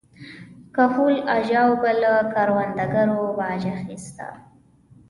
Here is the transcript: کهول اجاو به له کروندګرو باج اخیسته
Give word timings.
کهول 0.75 1.15
اجاو 1.37 1.71
به 1.81 1.91
له 2.01 2.13
کروندګرو 2.33 3.23
باج 3.37 3.63
اخیسته 3.77 4.27